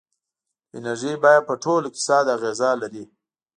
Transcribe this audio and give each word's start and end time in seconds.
د 0.69 0.71
انرژۍ 0.77 1.13
بیه 1.23 1.41
په 1.49 1.53
ټول 1.63 1.81
اقتصاد 1.85 2.25
اغېزه 2.35 2.69
لري. 2.81 3.03